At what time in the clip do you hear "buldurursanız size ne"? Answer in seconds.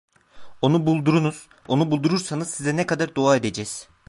1.91-2.85